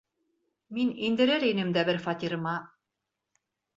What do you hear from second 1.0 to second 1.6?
индерер